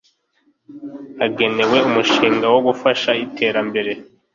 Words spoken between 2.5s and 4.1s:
wo gufasha iterambere